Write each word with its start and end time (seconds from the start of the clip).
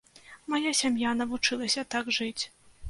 Мая 0.53 0.71
сям'я 0.79 1.11
навучылася 1.21 1.81
так 1.97 2.13
жыць. 2.21 2.39